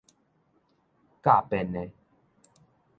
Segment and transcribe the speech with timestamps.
[1.21, 1.91] 佮便的